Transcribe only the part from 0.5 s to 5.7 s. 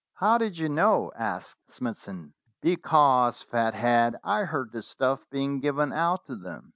you know?" asked Smithson. "Because, Fathead, I heard the stuff being